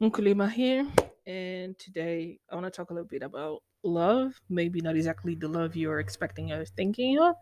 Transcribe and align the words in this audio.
Nkulima 0.00 0.52
here, 0.52 0.86
and 1.26 1.78
today 1.78 2.38
I 2.50 2.54
want 2.54 2.66
to 2.66 2.70
talk 2.70 2.90
a 2.90 2.92
little 2.92 3.08
bit 3.08 3.22
about 3.22 3.62
love. 3.82 4.38
Maybe 4.50 4.82
not 4.82 4.94
exactly 4.94 5.34
the 5.34 5.48
love 5.48 5.74
you're 5.74 6.00
expecting 6.00 6.52
or 6.52 6.66
thinking 6.66 7.18
of, 7.18 7.34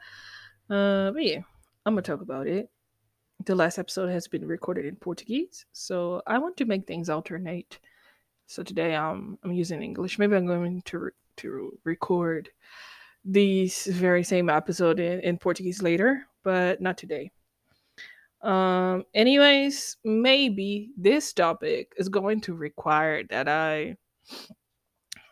uh, 0.71 1.11
but 1.11 1.25
yeah, 1.25 1.41
I'm 1.85 1.95
gonna 1.95 2.03
talk 2.03 2.21
about 2.21 2.47
it. 2.47 2.71
The 3.45 3.57
last 3.57 3.77
episode 3.79 4.09
has 4.11 4.29
been 4.29 4.47
recorded 4.47 4.87
in 4.87 4.95
Portuguese, 4.95 5.67
so 5.73 6.23
I 6.29 6.39
want 6.39 6.57
to 6.59 6.65
make 6.65 6.87
things 6.87 7.11
alternate. 7.11 7.81
So 8.47 8.63
today 8.63 8.95
um, 8.95 9.37
I'm 9.43 9.53
using 9.53 9.83
English. 9.83 10.21
Maybe 10.21 10.37
I'm 10.37 10.47
going 10.47 10.83
to 10.83 10.99
re- 10.99 11.11
to 11.39 11.77
record 11.83 12.51
this 13.25 13.87
very 13.87 14.23
same 14.23 14.49
episode 14.49 15.01
in, 15.01 15.19
in 15.21 15.39
Portuguese 15.39 15.83
later, 15.83 16.25
but 16.45 16.81
not 16.81 16.99
today. 16.99 17.33
Um, 18.45 19.05
anyways, 19.15 19.97
maybe 20.05 20.91
this 20.99 21.33
topic 21.33 21.93
is 21.97 22.11
going 22.11 22.43
to 22.43 22.55
require 22.55 23.25
that 23.31 23.49
I 23.49 23.97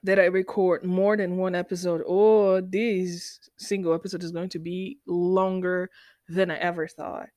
that 0.05 0.19
I 0.19 0.25
record 0.25 0.85
more 0.85 1.17
than 1.17 1.37
one 1.37 1.55
episode, 1.55 2.03
or 2.07 2.61
this 2.63 3.39
single 3.59 3.95
episode 3.95 4.25
is 4.25 4.33
going 4.33 4.49
to 4.49 4.59
be 4.59 4.99
longer 5.07 5.91
than 6.29 6.51
I 6.51 6.57
ever 6.57 6.89
thought. 6.89 7.29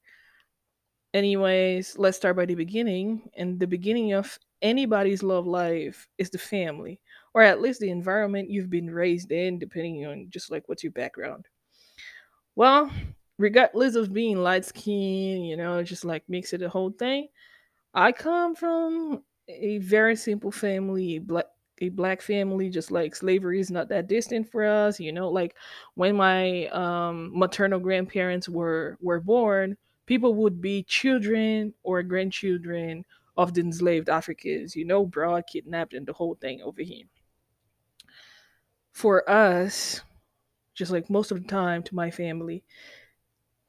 Anyways, 1.14 1.98
let's 1.98 2.18
start 2.18 2.36
by 2.36 2.46
the 2.46 2.56
beginning. 2.56 3.30
And 3.36 3.60
the 3.60 3.68
beginning 3.68 4.14
of 4.14 4.40
anybody's 4.62 5.24
love 5.24 5.46
life 5.46 6.08
is 6.18 6.30
the 6.30 6.38
family, 6.38 7.00
or 7.34 7.42
at 7.42 7.62
least 7.62 7.82
the 7.82 7.90
environment 7.90 8.50
you've 8.50 8.70
been 8.70 8.90
raised 8.90 9.32
in, 9.32 9.60
depending 9.60 10.06
on 10.06 10.28
just 10.30 10.52
like 10.52 10.68
what's 10.68 10.84
your 10.84 10.92
background. 10.94 11.48
Well, 12.56 12.90
regardless 13.38 13.96
of 13.96 14.14
being 14.14 14.38
light 14.38 14.66
skinned, 14.66 15.48
you 15.48 15.58
know, 15.58 15.84
just 15.84 16.06
like 16.06 16.24
mix 16.30 16.54
it 16.54 16.60
the 16.60 16.70
whole 16.70 16.92
thing. 16.92 17.30
I 17.94 18.12
come 18.12 18.56
from 18.56 19.24
a 19.48 19.78
very 19.80 20.16
simple 20.16 20.52
family, 20.52 21.20
black 21.20 21.48
a 21.80 21.90
black 21.90 22.22
family, 22.22 22.70
just 22.70 22.92
like 22.92 23.16
slavery 23.16 23.60
is 23.60 23.70
not 23.72 23.90
that 23.90 24.08
distant 24.08 24.50
for 24.50 24.64
us, 24.66 25.00
you 25.00 25.12
know, 25.12 25.30
like 25.30 25.58
when 25.96 26.16
my 26.16 26.68
um 26.68 27.32
maternal 27.38 27.80
grandparents 27.80 28.48
were 28.50 28.98
were 29.02 29.20
born, 29.20 29.78
people 30.06 30.34
would 30.36 30.62
be 30.62 30.84
children 30.84 31.74
or 31.84 32.04
grandchildren 32.04 33.06
of 33.38 33.54
the 33.54 33.62
enslaved 33.62 34.10
Africans, 34.10 34.76
you 34.76 34.86
know, 34.86 35.06
brought, 35.06 35.48
kidnapped, 35.48 35.94
and 35.94 36.08
the 36.08 36.14
whole 36.14 36.36
thing 36.36 36.62
over 36.62 36.82
here. 36.82 37.06
For 38.94 39.30
us, 39.30 40.02
just 40.74 40.92
like 40.92 41.10
most 41.10 41.32
of 41.32 41.42
the 41.42 41.48
time 41.48 41.84
to 41.84 41.96
my 41.96 42.12
family, 42.12 42.66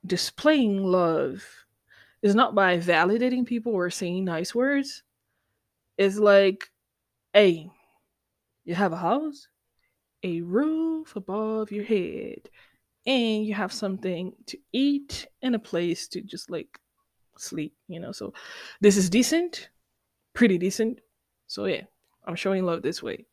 displaying 0.06 0.82
love 0.82 1.44
is 2.22 2.34
not 2.34 2.54
by 2.54 2.78
validating 2.78 3.46
people 3.46 3.72
or 3.72 3.90
saying 3.90 4.24
nice 4.24 4.54
words. 4.54 5.02
It's 5.98 6.18
like, 6.18 6.70
hey, 7.32 7.70
you 8.64 8.74
have 8.74 8.92
a 8.92 8.96
house, 8.96 9.48
a 10.22 10.40
roof 10.42 11.16
above 11.16 11.70
your 11.70 11.84
head, 11.84 12.48
and 13.06 13.46
you 13.46 13.54
have 13.54 13.72
something 13.72 14.32
to 14.46 14.58
eat 14.72 15.26
and 15.42 15.54
a 15.54 15.58
place 15.58 16.08
to 16.08 16.20
just 16.20 16.50
like 16.50 16.78
sleep, 17.38 17.74
you 17.88 18.00
know. 18.00 18.12
So 18.12 18.34
this 18.80 18.96
is 18.96 19.08
decent, 19.08 19.70
pretty 20.34 20.58
decent. 20.58 21.00
So 21.46 21.66
yeah, 21.66 21.82
I'm 22.26 22.36
showing 22.36 22.64
love 22.64 22.82
this 22.82 23.02
way. 23.02 23.26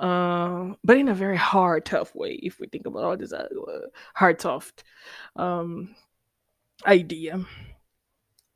Um, 0.00 0.76
but 0.82 0.96
in 0.96 1.08
a 1.08 1.14
very 1.14 1.36
hard, 1.36 1.84
tough 1.84 2.14
way. 2.14 2.40
If 2.42 2.58
we 2.58 2.66
think 2.66 2.86
about 2.86 3.04
all 3.04 3.16
this 3.16 3.32
uh, 3.32 3.46
hard, 4.14 4.38
tough 4.38 4.72
um, 5.36 5.94
idea. 6.86 7.44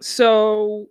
So 0.00 0.86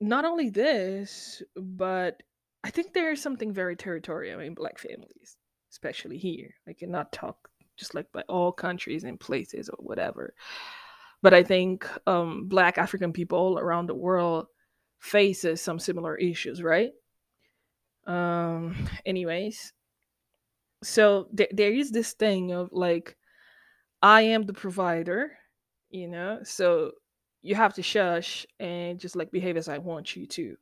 not 0.00 0.24
only 0.24 0.50
this, 0.50 1.42
but 1.56 2.22
I 2.62 2.70
think 2.70 2.92
there's 2.92 3.20
something 3.20 3.52
very 3.52 3.74
territorial 3.74 4.40
in 4.40 4.54
black 4.54 4.78
families, 4.78 5.36
especially 5.72 6.18
here. 6.18 6.54
I 6.68 6.72
cannot 6.72 7.12
talk 7.12 7.48
just 7.76 7.94
like 7.94 8.12
by 8.12 8.22
all 8.28 8.52
countries 8.52 9.02
and 9.04 9.18
places 9.18 9.68
or 9.68 9.78
whatever. 9.80 10.34
But 11.22 11.34
I 11.34 11.42
think 11.42 11.88
um, 12.06 12.46
black 12.48 12.78
African 12.78 13.12
people 13.12 13.58
around 13.58 13.86
the 13.86 13.94
world 13.94 14.46
faces 15.00 15.60
some 15.60 15.78
similar 15.78 16.16
issues, 16.16 16.62
right? 16.62 16.92
Um, 18.10 18.74
anyways, 19.06 19.72
so 20.82 21.28
th- 21.36 21.50
there 21.52 21.72
is 21.72 21.92
this 21.92 22.12
thing 22.12 22.50
of 22.50 22.70
like 22.72 23.16
I 24.02 24.22
am 24.22 24.46
the 24.46 24.52
provider, 24.52 25.38
you 25.90 26.08
know, 26.08 26.40
so 26.42 26.90
you 27.42 27.54
have 27.54 27.74
to 27.74 27.82
shush 27.82 28.46
and 28.58 28.98
just 28.98 29.14
like 29.14 29.30
behave 29.30 29.56
as 29.56 29.68
I 29.68 29.78
want 29.78 30.16
you 30.16 30.26
to. 30.26 30.56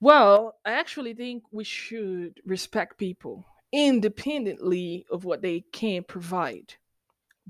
Well, 0.00 0.56
I 0.64 0.72
actually 0.72 1.14
think 1.14 1.44
we 1.52 1.62
should 1.62 2.40
respect 2.44 2.98
people 2.98 3.46
independently 3.70 5.06
of 5.12 5.24
what 5.24 5.42
they 5.42 5.60
can 5.72 6.02
provide. 6.02 6.74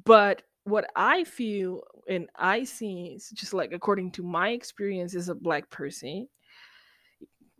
But 0.04 0.42
what 0.64 0.90
I 0.94 1.24
feel 1.24 1.80
and 2.06 2.28
I 2.36 2.64
see 2.64 3.14
is 3.16 3.30
just 3.30 3.54
like 3.54 3.72
according 3.72 4.10
to 4.12 4.22
my 4.22 4.50
experience 4.50 5.14
as 5.14 5.30
a 5.30 5.34
black 5.34 5.70
person, 5.70 6.28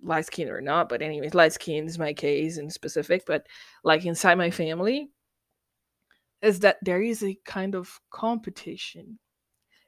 light 0.03 0.27
skin 0.27 0.49
or 0.49 0.61
not, 0.61 0.89
but 0.89 1.03
anyways, 1.03 1.35
light 1.35 1.53
skin 1.53 1.87
is 1.87 1.99
my 1.99 2.13
case 2.13 2.59
in 2.59 2.71
specific, 2.71 3.25
but 3.27 3.47
like 3.85 4.05
inside 4.05 4.37
my 4.37 4.51
family, 4.51 5.11
is 6.43 6.61
that 6.61 6.79
there 6.83 7.03
is 7.03 7.23
a 7.23 7.39
kind 7.45 7.75
of 7.75 8.01
competition, 8.11 9.19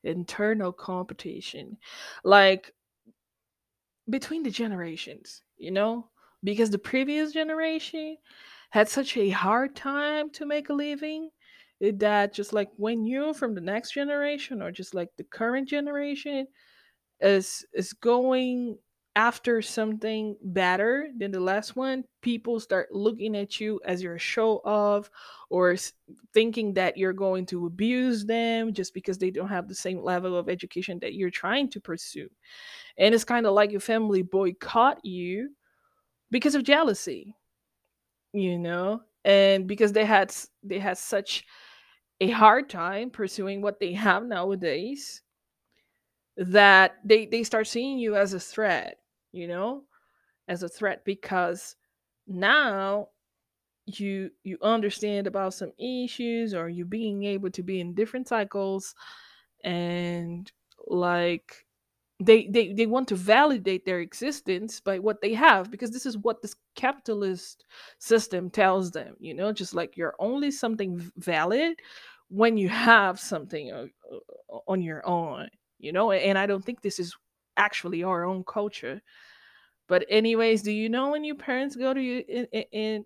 internal 0.04 0.72
competition. 0.72 1.76
Like 2.22 2.72
between 4.08 4.42
the 4.42 4.50
generations, 4.50 5.42
you 5.56 5.70
know? 5.70 6.08
Because 6.42 6.70
the 6.70 6.78
previous 6.78 7.32
generation 7.32 8.18
had 8.70 8.88
such 8.88 9.16
a 9.16 9.30
hard 9.30 9.74
time 9.74 10.30
to 10.30 10.46
make 10.46 10.68
a 10.68 10.74
living 10.74 11.30
that 11.80 12.32
just 12.32 12.52
like 12.52 12.70
when 12.76 13.04
you 13.04 13.34
from 13.34 13.54
the 13.54 13.60
next 13.60 13.92
generation 13.92 14.62
or 14.62 14.70
just 14.70 14.94
like 14.94 15.08
the 15.16 15.24
current 15.24 15.68
generation 15.68 16.46
is 17.20 17.64
is 17.72 17.92
going 17.92 18.78
after 19.16 19.62
something 19.62 20.36
better 20.42 21.08
than 21.16 21.30
the 21.30 21.40
last 21.40 21.76
one, 21.76 22.04
people 22.20 22.58
start 22.58 22.92
looking 22.92 23.36
at 23.36 23.60
you 23.60 23.80
as 23.84 24.02
your 24.02 24.18
show 24.18 24.60
off 24.64 25.08
or 25.50 25.76
thinking 26.32 26.74
that 26.74 26.96
you're 26.96 27.12
going 27.12 27.46
to 27.46 27.66
abuse 27.66 28.24
them 28.24 28.72
just 28.72 28.92
because 28.92 29.18
they 29.18 29.30
don't 29.30 29.48
have 29.48 29.68
the 29.68 29.74
same 29.74 30.02
level 30.02 30.36
of 30.36 30.48
education 30.48 30.98
that 31.00 31.14
you're 31.14 31.30
trying 31.30 31.68
to 31.70 31.80
pursue. 31.80 32.28
And 32.98 33.14
it's 33.14 33.24
kind 33.24 33.46
of 33.46 33.54
like 33.54 33.70
your 33.70 33.80
family 33.80 34.22
boycott 34.22 35.04
you 35.04 35.50
because 36.30 36.54
of 36.54 36.64
jealousy 36.64 37.36
you 38.32 38.58
know? 38.58 39.02
And 39.24 39.66
because 39.66 39.92
they 39.92 40.04
had 40.04 40.34
they 40.62 40.78
had 40.78 40.98
such 40.98 41.44
a 42.20 42.30
hard 42.30 42.68
time 42.68 43.10
pursuing 43.10 43.62
what 43.62 43.80
they 43.80 43.92
have 43.94 44.24
nowadays 44.24 45.22
that 46.36 46.96
they 47.04 47.26
they 47.26 47.42
start 47.44 47.66
seeing 47.66 47.98
you 47.98 48.16
as 48.16 48.34
a 48.34 48.40
threat 48.40 48.98
you 49.34 49.48
know 49.48 49.82
as 50.48 50.62
a 50.62 50.68
threat 50.68 51.04
because 51.04 51.76
now 52.26 53.08
you 53.86 54.30
you 54.44 54.58
understand 54.62 55.26
about 55.26 55.54
some 55.54 55.72
issues 55.78 56.54
or 56.54 56.68
you 56.68 56.84
being 56.84 57.24
able 57.24 57.50
to 57.50 57.62
be 57.62 57.80
in 57.80 57.94
different 57.94 58.28
cycles 58.28 58.94
and 59.64 60.50
like 60.86 61.66
they 62.20 62.46
they 62.48 62.72
they 62.72 62.86
want 62.86 63.08
to 63.08 63.16
validate 63.16 63.84
their 63.84 64.00
existence 64.00 64.80
by 64.80 64.98
what 64.98 65.20
they 65.20 65.34
have 65.34 65.70
because 65.70 65.90
this 65.90 66.06
is 66.06 66.16
what 66.18 66.40
this 66.40 66.54
capitalist 66.76 67.64
system 67.98 68.48
tells 68.50 68.90
them 68.92 69.14
you 69.18 69.34
know 69.34 69.52
just 69.52 69.74
like 69.74 69.96
you're 69.96 70.14
only 70.18 70.50
something 70.50 71.10
valid 71.18 71.76
when 72.28 72.56
you 72.56 72.68
have 72.68 73.20
something 73.20 73.72
uh, 73.72 73.86
o- 74.50 74.62
on 74.68 74.80
your 74.80 75.06
own 75.06 75.48
you 75.78 75.92
know 75.92 76.12
and 76.12 76.38
i 76.38 76.46
don't 76.46 76.64
think 76.64 76.80
this 76.80 77.00
is 77.00 77.16
actually 77.56 78.02
our 78.02 78.24
own 78.24 78.44
culture 78.44 79.00
but 79.88 80.04
anyways 80.08 80.62
do 80.62 80.72
you 80.72 80.88
know 80.88 81.10
when 81.10 81.24
your 81.24 81.36
parents 81.36 81.76
go 81.76 81.92
to 81.94 82.00
you 82.00 82.24
in, 82.28 82.46
in 82.72 83.04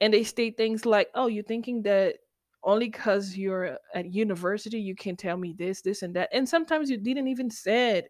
and 0.00 0.14
they 0.14 0.22
state 0.22 0.56
things 0.56 0.86
like 0.86 1.08
oh 1.14 1.26
you're 1.26 1.44
thinking 1.44 1.82
that 1.82 2.16
only 2.64 2.88
because 2.88 3.36
you're 3.36 3.78
at 3.94 4.12
university 4.12 4.80
you 4.80 4.94
can 4.94 5.16
tell 5.16 5.36
me 5.36 5.54
this 5.56 5.80
this 5.82 6.02
and 6.02 6.14
that 6.14 6.28
and 6.32 6.48
sometimes 6.48 6.90
you 6.90 6.98
didn't 6.98 7.28
even 7.28 7.50
said 7.50 8.04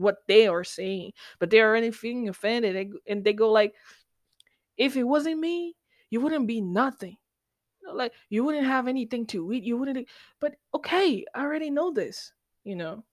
what 0.00 0.26
they 0.26 0.48
are 0.48 0.64
saying, 0.64 1.12
but 1.38 1.50
they're 1.50 1.68
already 1.68 1.90
feeling 1.90 2.28
offended, 2.28 2.74
and 2.74 2.94
and 3.06 3.24
they 3.24 3.34
go 3.34 3.52
like, 3.52 3.74
"If 4.76 4.96
it 4.96 5.04
wasn't 5.04 5.38
me, 5.40 5.76
you 6.08 6.20
wouldn't 6.20 6.46
be 6.46 6.60
nothing. 6.60 7.18
Like 7.92 8.12
you 8.30 8.44
wouldn't 8.44 8.66
have 8.66 8.88
anything 8.88 9.26
to 9.28 9.52
eat. 9.52 9.64
You 9.64 9.76
wouldn't." 9.76 10.08
But 10.40 10.56
okay, 10.74 11.24
I 11.34 11.42
already 11.42 11.70
know 11.70 11.92
this, 11.92 12.32
you 12.64 12.76
know, 12.76 13.04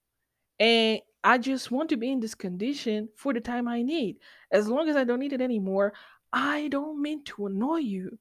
and 0.59 1.01
I 1.27 1.38
just 1.38 1.71
want 1.71 1.89
to 1.89 1.97
be 1.97 2.12
in 2.12 2.21
this 2.21 2.35
condition 2.35 3.09
for 3.18 3.33
the 3.33 3.41
time 3.41 3.68
I 3.68 3.81
need. 3.81 4.18
As 4.51 4.68
long 4.69 4.89
as 4.89 4.95
I 4.95 5.03
don't 5.03 5.19
need 5.19 5.33
it 5.33 5.41
anymore, 5.41 5.94
I 6.31 6.69
don't 6.69 7.01
mean 7.01 7.24
to 7.25 7.47
annoy 7.47 7.77
you. 7.79 8.18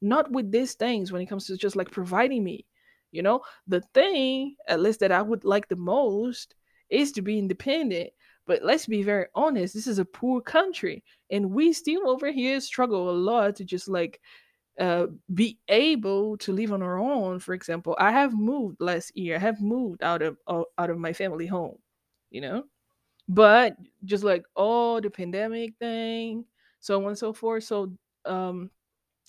Not 0.00 0.30
with 0.32 0.50
these 0.50 0.74
things 0.74 1.12
when 1.12 1.22
it 1.22 1.26
comes 1.26 1.46
to 1.46 1.56
just 1.56 1.76
like 1.76 1.90
providing 1.90 2.44
me. 2.44 2.66
You 3.12 3.22
know, 3.22 3.42
the 3.66 3.80
thing 3.94 4.56
at 4.68 4.80
least 4.80 5.00
that 5.00 5.12
I 5.12 5.22
would 5.22 5.44
like 5.44 5.68
the 5.68 5.76
most 5.76 6.54
is 6.90 7.12
to 7.12 7.22
be 7.22 7.38
independent. 7.38 8.10
But 8.46 8.64
let's 8.64 8.86
be 8.86 9.02
very 9.02 9.26
honest, 9.34 9.74
this 9.74 9.86
is 9.86 9.98
a 9.98 10.04
poor 10.04 10.40
country, 10.40 11.04
and 11.30 11.50
we 11.52 11.72
still 11.72 12.08
over 12.08 12.32
here 12.32 12.60
struggle 12.60 13.10
a 13.10 13.12
lot 13.12 13.56
to 13.56 13.64
just 13.64 13.88
like 13.88 14.20
uh, 14.80 15.06
be 15.34 15.58
able 15.68 16.38
to 16.38 16.52
live 16.52 16.72
on 16.72 16.82
our 16.82 16.98
own. 16.98 17.40
For 17.40 17.54
example, 17.54 17.96
I 17.98 18.12
have 18.12 18.34
moved 18.34 18.78
last 18.80 19.16
year. 19.16 19.36
I 19.36 19.40
have 19.40 19.60
moved 19.60 20.02
out 20.02 20.22
of 20.22 20.38
uh, 20.46 20.64
out 20.78 20.90
of 20.90 20.98
my 20.98 21.12
family 21.12 21.46
home, 21.46 21.78
you 22.30 22.40
know. 22.40 22.64
But 23.28 23.76
just 24.04 24.24
like 24.24 24.44
all 24.54 25.00
the 25.00 25.10
pandemic 25.10 25.74
thing, 25.78 26.44
so 26.80 27.00
on 27.02 27.08
and 27.08 27.18
so 27.18 27.32
forth. 27.32 27.64
So 27.64 27.92
um, 28.24 28.70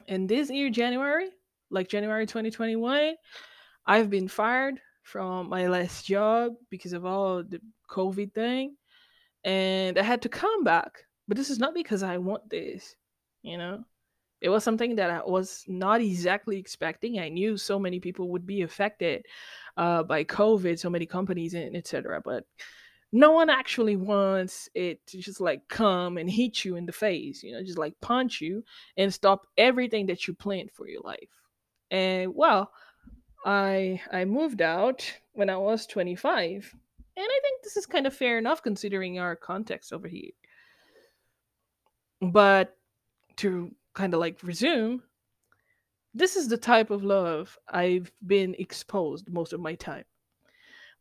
in 0.08 0.28
this 0.28 0.50
year, 0.50 0.70
January, 0.70 1.30
like 1.70 1.90
January 1.90 2.26
2021, 2.26 3.16
I've 3.86 4.10
been 4.10 4.28
fired 4.28 4.80
from 5.04 5.50
my 5.50 5.68
last 5.68 6.06
job 6.06 6.54
because 6.70 6.94
of 6.94 7.06
all 7.06 7.44
the 7.44 7.60
COVID 7.90 8.34
thing, 8.34 8.76
and 9.44 9.98
I 9.98 10.04
had 10.04 10.22
to 10.24 10.30
come 10.30 10.64
back. 10.64 11.04
But 11.28 11.38
this 11.38 11.50
is 11.50 11.60
not 11.60 11.74
because 11.74 12.02
I 12.04 12.18
want 12.18 12.50
this, 12.50 12.96
you 13.44 13.58
know 13.58 13.84
it 14.42 14.50
was 14.50 14.64
something 14.64 14.96
that 14.96 15.10
I 15.10 15.22
was 15.24 15.66
not 15.68 16.02
exactly 16.02 16.58
expecting. 16.58 17.20
I 17.20 17.30
knew 17.30 17.58
so 17.58 17.78
many 17.78 18.00
people 18.00 18.30
would 18.30 18.46
be 18.46 18.62
affected 18.62 19.26
uh, 19.78 20.04
by 20.04 20.24
COVID, 20.24 20.80
so 20.80 20.90
many 20.90 21.06
companies 21.06 21.54
and 21.54 21.76
etc. 21.76 22.22
But 22.24 22.46
no 23.12 23.32
one 23.32 23.50
actually 23.50 23.96
wants 23.96 24.70
it 24.76 25.06
to 25.08 25.18
just 25.18 25.42
like 25.42 25.68
come 25.68 26.18
and 26.18 26.30
hit 26.30 26.64
you 26.64 26.76
in 26.76 26.86
the 26.86 26.92
face, 26.92 27.42
you 27.42 27.52
know, 27.52 27.64
just 27.64 27.78
like 27.78 28.00
punch 28.02 28.40
you 28.40 28.64
and 28.98 29.14
stop 29.14 29.48
everything 29.58 30.06
that 30.08 30.28
you 30.28 30.34
planned 30.34 30.72
for 30.72 30.88
your 30.88 31.02
life. 31.02 31.30
And 31.90 32.36
well, 32.36 32.72
I 33.46 34.02
I 34.12 34.26
moved 34.26 34.62
out 34.62 35.12
when 35.34 35.50
I 35.50 35.58
was 35.58 35.88
25, 35.88 36.76
and 37.18 37.26
I 37.26 37.40
think 37.42 37.64
this 37.64 37.78
is 37.78 37.86
kind 37.86 38.06
of 38.06 38.14
fair 38.14 38.38
enough 38.38 38.62
considering 38.62 39.18
our 39.18 39.36
context 39.36 39.92
over 39.92 40.08
here. 40.08 40.32
But 42.22 42.78
to 43.38 43.74
kind 43.94 44.14
of 44.14 44.20
like 44.20 44.44
resume, 44.44 45.02
this 46.14 46.36
is 46.36 46.48
the 46.48 46.58
type 46.58 46.92
of 46.92 47.04
love 47.04 47.58
I've 47.68 48.12
been 48.28 48.56
exposed 48.60 49.32
most 49.32 49.54
of 49.54 49.62
my 49.62 49.76
time. 49.76 50.04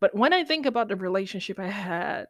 But 0.00 0.14
when 0.14 0.32
I 0.32 0.44
think 0.44 0.66
about 0.66 0.88
the 0.88 0.96
relationship 0.96 1.58
I 1.58 1.68
had, 1.68 2.26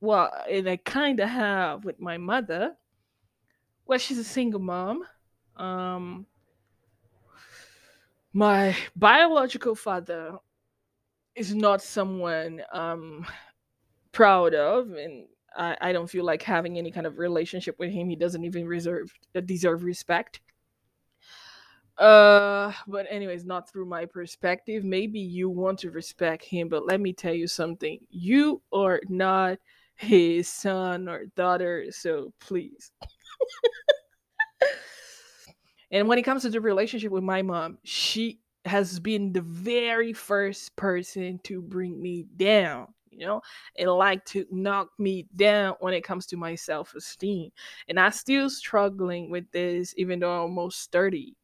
well, 0.00 0.30
and 0.48 0.68
I 0.68 0.76
kind 0.76 1.20
of 1.20 1.28
have 1.28 1.84
with 1.84 2.00
my 2.00 2.18
mother, 2.18 2.76
well, 3.86 3.98
she's 3.98 4.18
a 4.18 4.24
single 4.24 4.60
mom. 4.60 5.04
Um, 5.56 6.26
my 8.32 8.76
biological 8.96 9.74
father 9.74 10.36
is 11.34 11.54
not 11.54 11.82
someone 11.82 12.62
I'm 12.72 13.26
proud 14.12 14.54
of, 14.54 14.92
and 14.92 15.26
I, 15.56 15.76
I 15.80 15.92
don't 15.92 16.10
feel 16.10 16.24
like 16.24 16.42
having 16.42 16.78
any 16.78 16.90
kind 16.90 17.06
of 17.06 17.18
relationship 17.18 17.78
with 17.78 17.90
him. 17.90 18.08
He 18.08 18.16
doesn't 18.16 18.44
even 18.44 18.66
reserve 18.66 19.12
deserve 19.44 19.82
respect. 19.84 20.40
Uh, 21.98 22.72
but 22.88 23.06
anyways, 23.08 23.44
not 23.44 23.70
through 23.70 23.86
my 23.86 24.04
perspective. 24.04 24.84
Maybe 24.84 25.20
you 25.20 25.48
want 25.48 25.78
to 25.80 25.90
respect 25.90 26.44
him, 26.44 26.68
but 26.68 26.86
let 26.86 27.00
me 27.00 27.12
tell 27.12 27.34
you 27.34 27.46
something. 27.46 27.98
You 28.10 28.62
are 28.72 29.00
not 29.08 29.58
his 29.96 30.48
son 30.48 31.08
or 31.08 31.26
daughter, 31.36 31.86
so 31.90 32.32
please. 32.40 32.90
and 35.90 36.08
when 36.08 36.18
it 36.18 36.22
comes 36.22 36.42
to 36.42 36.50
the 36.50 36.60
relationship 36.60 37.12
with 37.12 37.22
my 37.22 37.42
mom, 37.42 37.78
she 37.84 38.40
has 38.64 38.98
been 38.98 39.32
the 39.32 39.42
very 39.42 40.12
first 40.12 40.74
person 40.74 41.38
to 41.44 41.62
bring 41.62 42.00
me 42.00 42.24
down 42.36 42.88
you 43.16 43.26
know, 43.26 43.40
and 43.78 43.90
like 43.90 44.24
to 44.26 44.44
knock 44.50 44.88
me 44.98 45.26
down 45.36 45.74
when 45.80 45.94
it 45.94 46.02
comes 46.04 46.26
to 46.26 46.36
my 46.36 46.54
self 46.54 46.94
esteem. 46.94 47.50
And 47.88 47.98
I'm 47.98 48.12
still 48.12 48.50
struggling 48.50 49.30
with 49.30 49.50
this, 49.52 49.94
even 49.96 50.18
though 50.18 50.32
I'm 50.32 50.40
almost 50.40 50.90
30, 50.92 51.36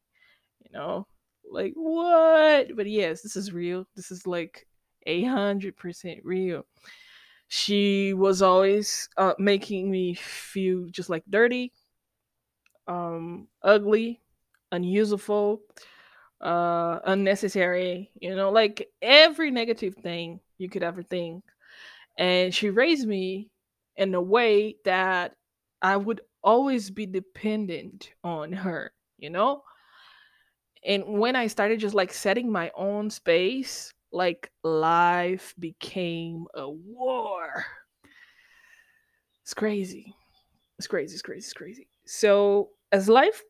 you 0.71 0.79
know, 0.79 1.07
like 1.51 1.73
what? 1.75 2.77
But 2.77 2.87
yes, 2.89 3.23
this 3.23 3.37
is 3.37 3.53
real. 3.53 3.87
This 3.97 4.11
is 4.11 4.27
like 4.27 4.67
a 5.07 5.25
hundred 5.25 5.77
percent 5.77 6.21
real. 6.25 6.67
She 7.49 8.15
was 8.15 8.43
always 8.43 9.09
uh, 9.17 9.35
making 9.39 9.91
me 9.91 10.15
feel 10.15 10.87
just 10.91 11.11
like 11.11 11.25
dirty, 11.29 11.73
um, 12.87 13.49
ugly, 13.63 14.21
unusable, 14.73 15.61
uh, 16.41 17.01
unnecessary. 17.05 18.11
You 18.21 18.37
know, 18.37 18.51
like 18.51 18.91
every 19.03 19.51
negative 19.51 19.95
thing 19.97 20.41
you 20.59 20.69
could 20.69 20.83
ever 20.83 21.03
think 21.03 21.45
and 22.19 22.55
she 22.55 22.71
raised 22.71 23.09
me 23.09 23.51
in 23.97 24.15
a 24.15 24.23
way 24.23 24.77
that 24.85 25.35
I 25.83 25.97
would 25.97 26.23
always 26.45 26.91
be 26.91 27.07
dependent 27.07 28.13
on 28.25 28.53
her, 28.53 28.93
you 29.19 29.31
know? 29.31 29.63
And 30.85 31.05
when 31.19 31.37
I 31.37 31.47
started 31.47 31.81
just 31.81 31.95
like 31.95 32.13
setting 32.13 32.51
my 32.51 32.71
own 32.75 33.11
space, 33.11 33.93
like 34.13 34.51
life 34.63 35.55
became 35.59 36.47
a 36.55 36.69
war. 36.69 37.65
It's 39.43 39.55
crazy. 39.55 40.15
It's 40.79 40.87
crazy, 40.87 41.15
it's 41.15 41.23
crazy, 41.23 41.39
it's 41.45 41.53
crazy. 41.53 41.89
So 42.07 42.71
as 42.93 43.09
life 43.09 43.43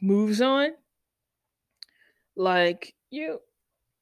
moves 0.00 0.40
on, 0.40 0.70
like 2.36 2.94
you 3.10 3.40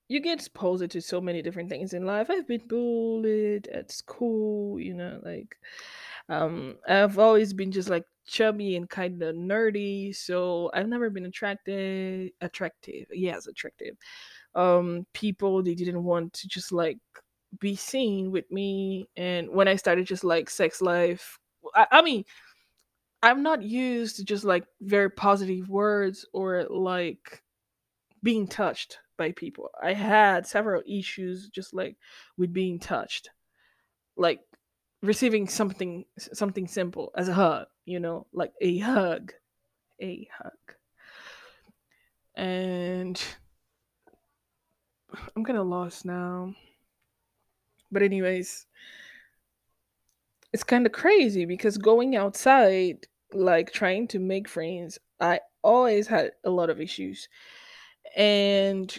you 0.09 0.21
get 0.21 0.39
exposed 0.39 0.91
to 0.91 1.01
so 1.03 1.21
many 1.21 1.43
different 1.43 1.69
things 1.69 1.93
in 1.93 2.07
life. 2.07 2.31
I've 2.31 2.47
been 2.47 2.67
bullied 2.67 3.69
at 3.69 3.91
school, 3.91 4.81
you 4.81 4.95
know, 4.95 5.21
like 5.25 5.57
um 6.29 6.77
I've 6.89 7.19
always 7.19 7.53
been 7.53 7.73
just 7.73 7.89
like 7.89 8.05
chubby 8.29 8.77
and 8.77 8.89
kind 8.91 9.23
of 9.23 9.35
nerdy, 9.37 10.15
so 10.15 10.71
I've 10.75 10.89
never 10.89 11.11
been 11.11 11.27
attracted 11.27 12.33
attractive. 12.43 13.07
Yes, 13.13 13.47
attractive. 13.49 13.97
Um 14.55 15.07
people 15.15 15.63
they 15.63 15.75
didn't 15.75 16.05
want 16.05 16.33
to 16.35 16.49
just 16.49 16.73
like 16.73 16.99
be 17.61 17.77
seen 17.77 18.31
with 18.31 18.51
me 18.51 19.09
and 19.17 19.51
when 19.51 19.69
I 19.69 19.77
started 19.77 20.07
just 20.07 20.25
like 20.25 20.51
sex 20.51 20.83
life 20.83 21.39
I, 21.75 21.87
I 21.93 22.03
mean 22.03 22.25
I'm 23.23 23.43
not 23.43 23.63
used 23.63 24.17
to 24.17 24.25
just 24.25 24.45
like 24.45 24.65
very 24.81 25.11
positive 25.11 25.69
words 25.69 26.27
or 26.33 26.65
like 26.71 27.43
being 28.23 28.47
touched 28.49 28.99
by 29.17 29.33
people. 29.33 29.71
I 29.83 29.95
had 29.95 30.47
several 30.47 30.83
issues 30.87 31.49
just 31.49 31.75
like 31.75 31.97
with 32.37 32.53
being 32.53 32.79
touched. 32.79 33.31
Like 34.17 34.41
receiving 35.03 35.49
something 35.49 36.05
something 36.19 36.67
simple 36.67 37.13
as 37.17 37.29
a 37.29 37.35
hug, 37.35 37.67
you 37.85 38.01
know, 38.01 38.27
like 38.33 38.53
a 38.61 38.79
hug. 38.79 39.33
A 40.01 40.29
hug. 40.37 40.53
And 42.35 43.21
I'm 45.35 45.45
kind 45.45 45.59
of 45.59 45.67
lost 45.67 46.05
now. 46.05 46.55
But 47.91 48.03
anyways, 48.03 48.67
it's 50.53 50.65
kind 50.65 50.87
of 50.87 50.93
crazy 50.93 51.45
because 51.45 51.79
going 51.79 52.17
outside 52.17 53.07
like 53.33 53.73
trying 53.73 54.09
to 54.09 54.19
make 54.19 54.49
friends, 54.49 54.99
I 55.21 55.41
always 55.63 56.07
had 56.07 56.33
a 56.45 56.51
lot 56.51 56.71
of 56.71 56.81
issues. 56.81 57.29
And 58.17 58.97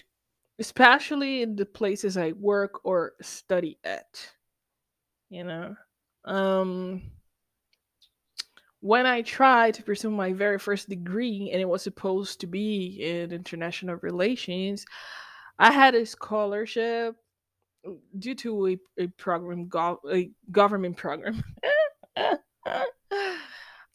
especially 0.60 1.42
in 1.42 1.56
the 1.56 1.66
places 1.66 2.18
I 2.18 2.34
work 2.34 2.86
or 2.86 3.14
study 3.22 3.80
at. 3.84 4.30
You 5.30 5.44
know, 5.44 5.76
um, 6.26 7.02
when 8.82 9.06
I 9.06 9.22
tried 9.22 9.74
to 9.76 9.84
pursue 9.84 10.10
my 10.10 10.34
very 10.34 10.60
first 10.60 10.90
degree, 10.90 11.50
and 11.52 11.62
it 11.62 11.68
was 11.68 11.82
supposed 11.82 12.40
to 12.42 12.48
be 12.48 13.00
in 13.02 13.32
international 13.32 13.98
relations, 14.02 14.86
I 15.58 15.72
had 15.72 15.96
a 15.96 16.06
scholarship 16.06 17.16
due 18.18 18.36
to 18.36 18.68
a, 18.68 18.78
a 18.98 19.08
program, 19.08 19.70
a 20.12 20.30
government 20.52 20.98
program. 20.98 21.44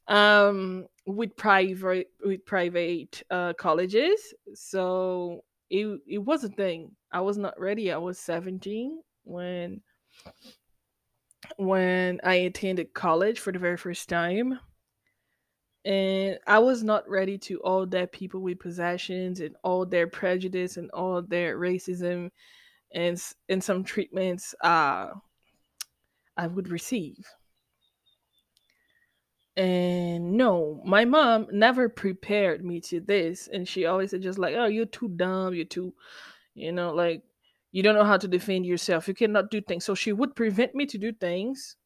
um 0.09 0.87
with 1.07 1.35
private 1.35 2.09
with 2.23 2.45
private 2.45 3.23
uh 3.31 3.55
colleges 3.55 4.35
so 4.53 5.43
it 5.71 6.01
it 6.07 6.19
was 6.19 6.45
a 6.45 6.49
thing. 6.49 6.93
I 7.13 7.21
was 7.21 7.39
not 7.39 7.59
ready. 7.59 7.93
I 7.93 7.97
was 7.97 8.19
17 8.19 9.01
when 9.25 9.81
when 11.59 12.21
I 12.25 12.35
attended 12.35 12.95
college 12.95 13.41
for 13.41 13.53
the 13.53 13.59
very 13.59 13.77
first 13.77 14.09
time. 14.09 14.59
And 15.85 16.39
I 16.47 16.61
was 16.61 16.83
not 16.83 17.09
ready 17.09 17.37
to 17.39 17.61
all 17.61 17.87
that 17.87 18.13
people 18.13 18.41
with 18.41 18.59
possessions 18.59 19.41
and 19.41 19.55
all 19.63 19.85
their 19.85 20.07
prejudice 20.07 20.79
and 20.79 20.91
all 20.93 21.21
their 21.21 21.59
racism 21.59 22.31
and 22.95 23.23
and 23.49 23.63
some 23.63 23.85
treatments 23.85 24.55
uh 24.63 25.09
I 26.37 26.47
would 26.47 26.69
receive. 26.69 27.27
And 29.57 30.33
no, 30.33 30.83
my 30.85 31.05
mom 31.05 31.47
never 31.53 31.89
prepared 31.89 32.65
me 32.65 32.81
to 32.83 33.01
this. 33.01 33.49
And 33.53 33.69
she 33.69 33.87
always 33.87 34.11
said, 34.11 34.23
just 34.23 34.39
like, 34.39 34.57
oh, 34.57 34.67
you're 34.67 34.87
too 34.87 35.09
dumb. 35.09 35.55
You're 35.55 35.65
too, 35.65 35.95
you 36.55 36.73
know, 36.73 36.93
like, 36.93 37.23
You 37.75 37.83
don't 37.83 37.97
know 37.97 38.05
how 38.05 38.19
to 38.19 38.29
defend 38.29 38.67
yourself. 38.67 39.09
You 39.09 39.15
cannot 39.15 39.51
do 39.51 39.61
things. 39.61 39.85
So 39.85 39.97
she 39.97 40.13
would 40.13 40.37
prevent 40.37 40.77
me 40.77 40.87
to 40.87 40.97
do 40.97 41.13
things. 41.13 41.77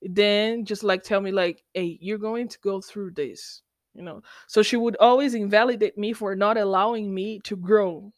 Then 0.00 0.64
just 0.64 0.82
like 0.82 1.02
tell 1.02 1.20
me 1.20 1.30
like, 1.30 1.62
"Hey, 1.74 1.98
you're 2.00 2.16
going 2.16 2.48
to 2.48 2.58
go 2.60 2.80
through 2.80 3.10
this." 3.10 3.60
You 3.92 4.02
know. 4.02 4.22
So 4.46 4.62
she 4.62 4.78
would 4.78 4.96
always 4.96 5.34
invalidate 5.34 5.98
me 5.98 6.14
for 6.14 6.34
not 6.34 6.56
allowing 6.56 7.12
me 7.14 7.38
to 7.40 7.54
grow. 7.54 8.14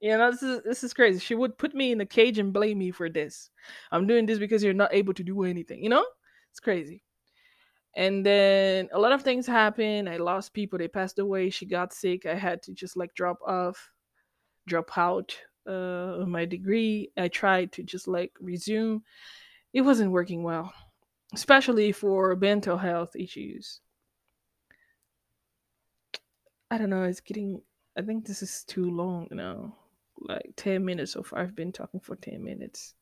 You 0.00 0.16
know, 0.16 0.30
this 0.30 0.42
is 0.42 0.62
this 0.64 0.82
is 0.82 0.94
crazy. 0.94 1.18
She 1.18 1.34
would 1.34 1.58
put 1.58 1.74
me 1.74 1.92
in 1.92 2.00
a 2.00 2.06
cage 2.06 2.38
and 2.38 2.54
blame 2.54 2.78
me 2.78 2.90
for 2.90 3.10
this. 3.10 3.50
I'm 3.92 4.06
doing 4.06 4.24
this 4.24 4.38
because 4.38 4.64
you're 4.64 4.72
not 4.72 4.94
able 4.94 5.12
to 5.12 5.22
do 5.22 5.42
anything. 5.44 5.82
You 5.82 5.90
know? 5.90 6.06
It's 6.52 6.60
crazy. 6.60 7.02
And 7.94 8.24
then 8.24 8.88
a 8.94 8.98
lot 8.98 9.12
of 9.12 9.22
things 9.22 9.46
happened. 9.46 10.08
I 10.08 10.16
lost 10.16 10.54
people. 10.54 10.78
They 10.78 10.88
passed 10.88 11.18
away. 11.18 11.50
She 11.50 11.66
got 11.66 11.92
sick. 11.92 12.24
I 12.24 12.34
had 12.34 12.62
to 12.62 12.72
just 12.72 12.96
like 12.96 13.14
drop 13.14 13.38
off, 13.46 13.90
drop 14.66 14.96
out 14.96 15.36
uh, 15.66 16.24
my 16.26 16.44
degree. 16.44 17.10
I 17.16 17.28
tried 17.28 17.72
to 17.72 17.82
just 17.82 18.08
like 18.08 18.32
resume. 18.40 19.02
It 19.72 19.82
wasn't 19.82 20.12
working 20.12 20.42
well, 20.42 20.72
especially 21.34 21.92
for 21.92 22.36
mental 22.36 22.78
health 22.78 23.14
issues. 23.16 23.80
I 26.70 26.78
don't 26.78 26.90
know. 26.90 27.04
It's 27.04 27.20
getting. 27.20 27.62
I 27.96 28.02
think 28.02 28.26
this 28.26 28.42
is 28.42 28.64
too 28.64 28.90
long 28.90 29.28
now. 29.30 29.74
Like 30.18 30.52
ten 30.56 30.84
minutes 30.84 31.12
so 31.12 31.22
far. 31.22 31.40
I've 31.40 31.56
been 31.56 31.72
talking 31.72 32.00
for 32.00 32.16
ten 32.16 32.42
minutes. 32.42 32.94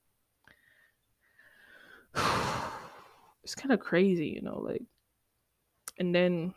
it's 3.43 3.55
kind 3.55 3.73
of 3.73 3.81
crazy, 3.81 4.29
you 4.29 4.43
know. 4.43 4.59
Like, 4.59 4.83
and 5.99 6.15
then 6.15 6.55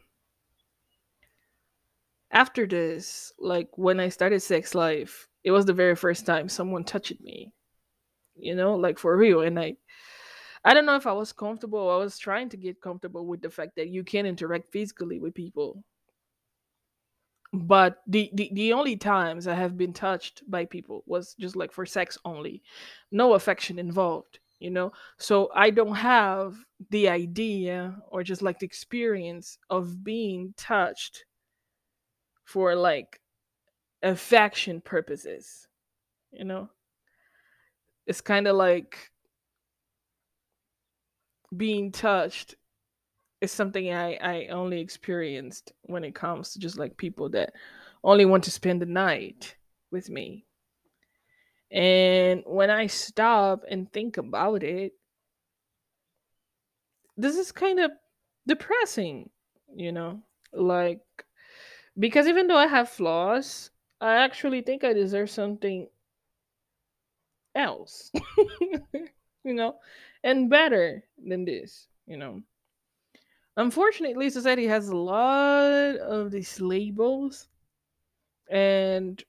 after 2.32 2.68
this, 2.68 3.32
like 3.40 3.70
when 3.78 4.00
I 4.00 4.10
started 4.10 4.42
sex 4.42 4.76
life, 4.76 5.28
it 5.48 5.52
was 5.52 5.64
the 5.66 5.72
very 5.72 5.96
first 5.96 6.26
time 6.26 6.50
someone 6.50 6.84
touched 6.84 7.22
me. 7.22 7.54
You 8.36 8.54
know, 8.54 8.76
like 8.76 9.00
for 9.00 9.16
real. 9.16 9.42
And 9.42 9.58
I 9.58 9.78
I 10.66 10.74
don't 10.74 10.86
know 10.86 10.98
if 10.98 11.08
I 11.08 11.14
was 11.14 11.32
comfortable. 11.32 11.90
I 11.90 11.96
was 11.96 12.20
trying 12.20 12.50
to 12.50 12.58
get 12.58 12.82
comfortable 12.82 13.26
with 13.26 13.42
the 13.42 13.50
fact 13.50 13.78
that 13.78 13.88
you 13.88 14.04
can 14.04 14.26
interact 14.26 14.74
physically 14.74 15.20
with 15.22 15.34
people. 15.34 15.82
But 17.54 18.02
the, 18.08 18.30
the 18.34 18.50
the 18.52 18.74
only 18.74 18.98
times 18.98 19.48
I 19.48 19.56
have 19.56 19.78
been 19.78 19.94
touched 19.94 20.44
by 20.52 20.66
people 20.66 21.04
was 21.06 21.34
just 21.40 21.56
like 21.56 21.72
for 21.72 21.86
sex 21.86 22.18
only. 22.26 22.62
No 23.10 23.34
affection 23.34 23.80
involved, 23.80 24.40
you 24.60 24.70
know? 24.70 24.92
So 25.18 25.50
I 25.56 25.70
don't 25.70 25.96
have 25.96 26.58
the 26.90 27.08
idea 27.08 27.96
or 28.10 28.22
just 28.22 28.42
like 28.42 28.60
the 28.60 28.66
experience 28.66 29.60
of 29.70 30.04
being 30.04 30.54
touched 30.58 31.24
for 32.44 32.76
like 32.76 33.22
affection 34.04 34.82
purposes, 34.82 35.68
you 36.32 36.46
know? 36.46 36.70
It's 38.06 38.22
kind 38.22 38.48
of 38.48 38.56
like 38.56 39.12
being 41.56 41.92
touched 41.92 42.56
is 43.42 43.52
something 43.52 43.94
I, 43.94 44.16
I 44.16 44.48
only 44.48 44.80
experienced 44.80 45.72
when 45.84 46.04
it 46.04 46.16
comes 46.16 46.54
to 46.54 46.60
just 46.60 46.78
like 46.78 46.98
people 46.98 47.30
that 47.30 47.54
only 48.04 48.26
want 48.26 48.44
to 48.46 48.52
spend 48.52 48.82
the 48.82 48.88
night 48.88 49.56
with 49.92 50.10
me. 50.10 50.46
And 51.72 52.44
when 52.46 52.70
I 52.70 52.88
stop 52.88 53.64
and 53.70 53.92
think 53.92 54.18
about 54.18 54.64
it, 54.64 54.94
this 57.18 57.36
is 57.36 57.52
kind 57.52 57.80
of 57.80 57.92
depressing, 58.48 59.30
you 59.76 59.92
know? 59.92 60.22
Like, 60.54 61.02
because 62.00 62.28
even 62.28 62.48
though 62.48 62.58
I 62.58 62.68
have 62.68 62.90
flaws, 62.90 63.70
I 64.00 64.16
actually 64.18 64.62
think 64.62 64.84
I 64.84 64.94
deserve 64.94 65.30
something 65.30 65.88
else, 67.56 68.12
you 69.44 69.54
know, 69.54 69.78
and 70.24 70.50
better 70.50 71.04
than 71.18 71.46
this, 71.46 71.88
you 72.06 72.18
know. 72.18 72.42
Unfortunately, 73.58 74.30
society 74.30 74.68
has 74.68 74.90
a 74.90 74.96
lot 74.96 75.96
of 75.98 76.30
these 76.30 76.62
labels, 76.62 77.48
and 78.52 79.24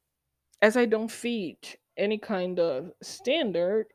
as 0.61 0.77
I 0.77 0.85
don't 0.85 1.11
fit 1.11 1.77
any 1.97 2.19
kind 2.19 2.61
of 2.61 2.93
standard, 3.03 3.87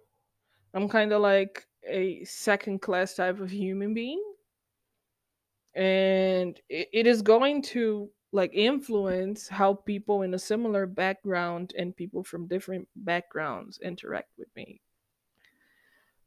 I'm 0.73 0.89
kind 0.89 1.13
of 1.13 1.21
like 1.21 1.67
a 1.87 2.23
second 2.23 2.81
class 2.81 3.13
type 3.13 3.39
of 3.39 3.51
human 3.51 3.93
being, 3.93 4.23
and 5.75 6.59
it, 6.67 6.89
it 6.91 7.07
is 7.07 7.21
going 7.21 7.61
to 7.73 8.09
like 8.33 8.51
influence 8.53 9.47
how 9.47 9.75
people 9.75 10.23
in 10.23 10.33
a 10.33 10.39
similar 10.39 10.87
background 10.87 11.73
and 11.77 11.95
people 11.95 12.23
from 12.23 12.47
different 12.47 12.87
backgrounds 12.95 13.79
interact 13.83 14.31
with 14.37 14.47
me. 14.55 14.81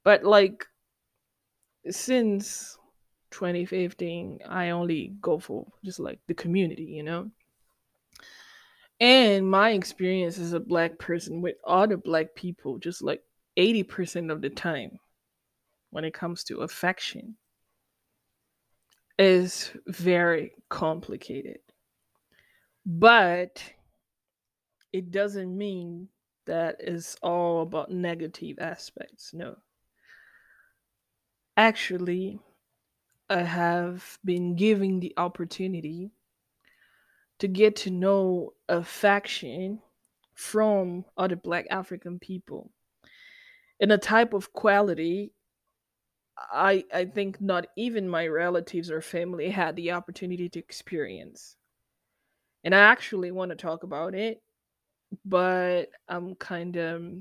But 0.05 0.23
like 0.25 0.65
since 1.91 2.79
2015, 3.33 4.39
I 4.49 4.71
only 4.71 5.17
go 5.21 5.41
for 5.41 5.67
just 5.85 5.99
like 5.99 6.21
the 6.29 6.35
community, 6.35 6.85
you 6.85 7.03
know? 7.03 7.29
And 9.01 9.51
my 9.51 9.71
experience 9.71 10.39
as 10.39 10.53
a 10.53 10.61
black 10.61 10.99
person 10.99 11.43
with 11.43 11.57
other 11.67 11.97
black 11.97 12.37
people, 12.37 12.79
just 12.79 13.03
like 13.03 13.23
80% 13.59 14.31
of 14.31 14.41
the 14.41 14.51
time 14.51 14.99
when 15.91 16.05
it 16.05 16.15
comes 16.15 16.45
to 16.45 16.61
affection, 16.61 17.37
is 19.19 19.73
very 19.87 20.53
complicated. 20.69 21.59
But 22.87 23.75
it 24.93 25.11
doesn't 25.11 25.57
mean 25.57 26.09
that 26.47 26.77
it's 26.79 27.17
all 27.23 27.63
about 27.63 27.91
negative 27.91 28.59
aspects. 28.61 29.35
No. 29.35 29.57
Actually, 31.57 32.39
I 33.29 33.43
have 33.43 34.19
been 34.25 34.55
given 34.57 35.01
the 35.01 35.15
opportunity 35.17 36.13
to 37.39 37.49
get 37.49 37.77
to 37.77 37.91
know 37.91 38.55
a 38.69 38.83
faction 38.85 39.83
from 40.35 41.05
other 41.17 41.37
black 41.37 41.67
African 41.71 42.19
people 42.19 42.71
in 43.81 43.91
a 43.91 43.99
type 43.99 44.33
of 44.33 44.53
quality 44.53 45.33
I 46.39 46.85
I 46.93 47.05
think 47.07 47.41
not 47.41 47.67
even 47.77 48.09
my 48.09 48.27
relatives 48.27 48.91
or 48.91 49.01
family 49.01 49.51
had 49.51 49.77
the 49.77 49.93
opportunity 49.93 50.49
to 50.51 50.59
experience. 50.59 51.57
And 52.67 52.75
I 52.75 52.81
actually 52.81 53.31
want 53.31 53.53
to 53.53 53.57
talk 53.57 53.85
about 53.85 54.17
it, 54.17 54.43
but 55.25 55.85
I'm 56.09 56.35
kind 56.35 56.77
of 56.77 57.13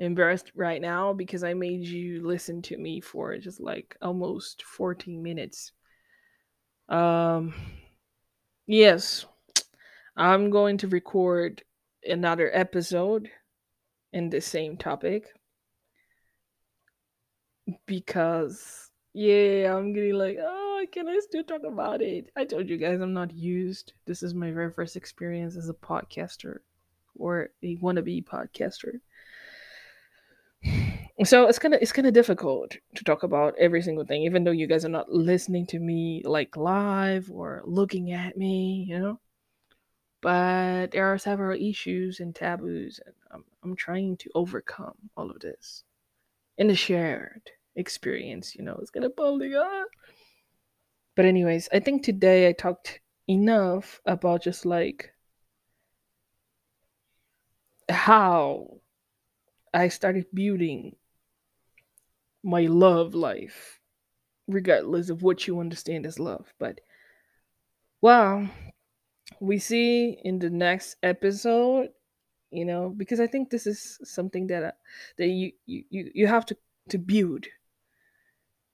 embarrassed 0.00 0.50
right 0.56 0.82
now 0.82 1.12
because 1.12 1.44
I 1.44 1.54
made 1.54 1.86
you 1.86 2.26
listen 2.26 2.60
to 2.62 2.76
me 2.76 3.00
for 3.00 3.38
just 3.38 3.60
like 3.60 3.96
almost 4.02 4.64
14 4.64 5.22
minutes. 5.22 5.70
Um 6.88 7.54
yes, 8.66 9.26
I'm 10.16 10.50
going 10.50 10.78
to 10.78 10.88
record 10.88 11.62
another 12.02 12.50
episode 12.52 13.30
in 14.12 14.28
the 14.28 14.40
same 14.40 14.76
topic 14.76 15.28
because 17.86 18.87
yeah, 19.18 19.74
I'm 19.74 19.92
getting 19.92 20.14
like, 20.14 20.38
oh, 20.40 20.86
can 20.92 21.08
I 21.08 21.18
still 21.20 21.42
talk 21.42 21.62
about 21.64 22.00
it? 22.00 22.30
I 22.36 22.44
told 22.44 22.68
you 22.68 22.76
guys 22.76 23.00
I'm 23.00 23.12
not 23.12 23.32
used. 23.32 23.92
This 24.06 24.22
is 24.22 24.32
my 24.34 24.52
very 24.52 24.72
first 24.72 24.96
experience 24.96 25.56
as 25.56 25.68
a 25.68 25.74
podcaster 25.74 26.58
or 27.16 27.50
a 27.62 27.76
wannabe 27.78 28.24
podcaster 28.24 29.00
so 31.24 31.46
it's 31.46 31.58
kind 31.58 31.74
of 31.74 31.82
it's 31.82 31.92
kind 31.92 32.06
of 32.06 32.14
difficult 32.14 32.76
to 32.94 33.04
talk 33.04 33.22
about 33.22 33.54
every 33.58 33.82
single 33.82 34.04
thing 34.04 34.22
even 34.22 34.44
though 34.44 34.52
you 34.52 34.66
guys 34.66 34.84
are 34.84 34.88
not 34.88 35.10
listening 35.10 35.66
to 35.66 35.78
me 35.78 36.22
like 36.24 36.56
live 36.56 37.30
or 37.30 37.62
looking 37.64 38.12
at 38.12 38.36
me 38.36 38.84
you 38.88 38.98
know 38.98 39.20
but 40.20 40.90
there 40.92 41.06
are 41.06 41.18
several 41.18 41.60
issues 41.60 42.20
and 42.20 42.34
taboos 42.34 43.00
and 43.04 43.14
i'm, 43.32 43.44
I'm 43.62 43.76
trying 43.76 44.16
to 44.18 44.30
overcome 44.34 44.94
all 45.16 45.30
of 45.30 45.40
this 45.40 45.84
in 46.56 46.68
the 46.68 46.76
shared 46.76 47.50
experience 47.78 48.54
you 48.54 48.62
know 48.62 48.76
it's 48.80 48.90
gonna 48.90 49.08
probably 49.08 49.54
up 49.54 49.88
but 51.14 51.24
anyways 51.24 51.68
i 51.72 51.78
think 51.80 52.02
today 52.02 52.48
i 52.48 52.52
talked 52.52 53.00
enough 53.28 54.00
about 54.06 54.42
just 54.42 54.66
like 54.66 55.12
how 57.88 58.80
I 59.72 59.88
started 59.88 60.26
building 60.32 60.96
my 62.42 62.62
love 62.62 63.14
life, 63.14 63.80
regardless 64.46 65.10
of 65.10 65.22
what 65.22 65.46
you 65.46 65.60
understand 65.60 66.06
as 66.06 66.18
love. 66.18 66.52
But 66.58 66.80
wow, 68.00 68.48
we 69.40 69.58
see 69.58 70.18
in 70.24 70.38
the 70.38 70.50
next 70.50 70.96
episode, 71.02 71.90
you 72.50 72.64
know, 72.64 72.94
because 72.96 73.20
I 73.20 73.26
think 73.26 73.50
this 73.50 73.66
is 73.66 73.98
something 74.04 74.46
that 74.48 74.62
uh, 74.62 74.72
that 75.18 75.26
you 75.26 75.52
you 75.66 75.84
you 76.14 76.26
have 76.26 76.46
to 76.46 76.56
to 76.90 76.98
build. 76.98 77.46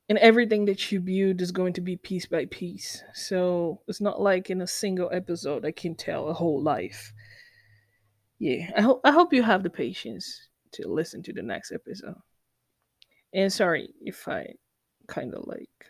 And 0.09 0.19
everything 0.19 0.67
that 0.67 0.93
you 0.93 1.01
build 1.01 1.41
is 1.41 1.51
going 1.51 1.73
to 1.75 1.81
be 1.81 1.97
piece 1.97 2.27
by 2.27 2.45
piece. 2.47 3.03
So 3.15 3.81
it's 3.89 4.03
not 4.03 4.21
like 4.21 4.51
in 4.51 4.61
a 4.61 4.67
single 4.67 5.09
episode 5.13 5.65
I 5.65 5.73
can 5.73 5.95
tell 5.95 6.29
a 6.29 6.35
whole 6.35 6.63
life 6.63 7.13
yeah, 8.39 8.71
I 8.77 8.83
hope 8.83 9.01
I 9.05 9.11
hope 9.13 9.33
you 9.33 9.43
have 9.43 9.63
the 9.63 9.71
patience 9.71 10.49
to 10.73 10.89
listen 10.89 11.23
to 11.23 11.33
the 11.33 11.43
next 11.43 11.73
episode. 11.73 12.17
And 13.33 13.53
sorry 13.53 13.95
if 14.03 14.29
I 14.29 14.55
kind 15.09 15.35
of 15.35 15.47
like 15.47 15.87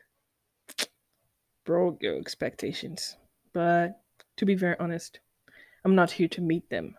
broke 1.65 2.03
your 2.03 2.17
expectations, 2.17 3.17
but 3.53 4.01
to 4.37 4.47
be 4.47 4.55
very 4.55 4.77
honest, 4.79 5.21
I'm 5.85 5.95
not 5.95 6.11
here 6.11 6.29
to 6.29 6.41
meet 6.41 6.69
them. 6.71 6.95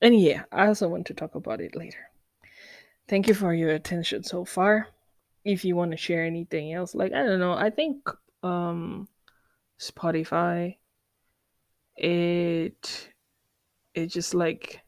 And 0.00 0.18
yeah, 0.18 0.44
I 0.50 0.66
also 0.66 0.88
want 0.88 1.06
to 1.06 1.14
talk 1.14 1.34
about 1.34 1.60
it 1.60 1.76
later. 1.76 2.11
Thank 3.12 3.28
you 3.28 3.34
for 3.34 3.52
your 3.52 3.72
attention 3.72 4.24
so 4.24 4.42
far. 4.42 4.88
If 5.44 5.66
you 5.66 5.76
want 5.76 5.90
to 5.90 5.98
share 5.98 6.24
anything 6.24 6.72
else, 6.72 6.94
like 6.94 7.12
I 7.12 7.22
don't 7.22 7.40
know, 7.40 7.52
I 7.52 7.68
think 7.68 8.08
um 8.42 9.06
Spotify 9.78 10.76
it 11.94 13.10
it 13.94 14.06
just 14.06 14.32
like 14.32 14.80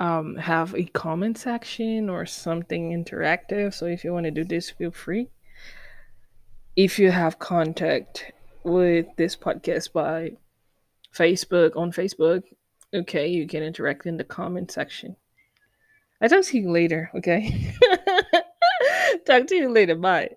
um 0.00 0.36
have 0.36 0.74
a 0.74 0.84
comment 0.84 1.36
section 1.36 2.08
or 2.08 2.24
something 2.24 2.92
interactive. 2.92 3.74
So 3.74 3.84
if 3.84 4.02
you 4.02 4.14
want 4.14 4.24
to 4.24 4.30
do 4.30 4.42
this, 4.42 4.70
feel 4.70 4.90
free. 4.90 5.28
If 6.74 6.98
you 6.98 7.10
have 7.10 7.38
contact 7.38 8.32
with 8.62 9.08
this 9.18 9.36
podcast 9.36 9.92
by 9.92 10.38
Facebook 11.14 11.76
on 11.76 11.92
Facebook, 11.92 12.44
okay, 12.94 13.28
you 13.28 13.46
can 13.46 13.62
interact 13.62 14.06
in 14.06 14.16
the 14.16 14.24
comment 14.24 14.70
section. 14.70 15.16
I 16.20 16.28
talk 16.28 16.44
to 16.44 16.58
you 16.58 16.70
later, 16.70 17.10
okay? 17.14 17.72
talk 19.26 19.46
to 19.48 19.54
you 19.54 19.68
later. 19.70 19.94
Bye. 19.94 20.36